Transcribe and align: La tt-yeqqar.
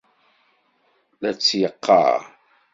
La 1.21 1.31
tt-yeqqar. 1.35 2.19